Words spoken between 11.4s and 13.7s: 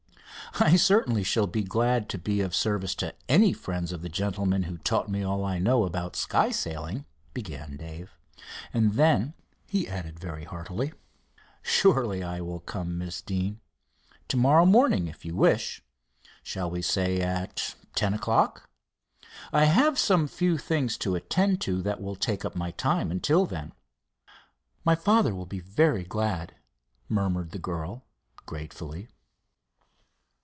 "Surely I will come, Miss Deane.